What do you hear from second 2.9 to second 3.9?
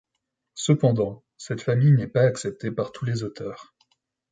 tous les auteurs.